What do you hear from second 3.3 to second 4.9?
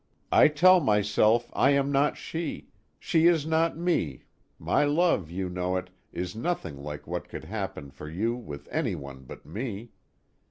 not me, my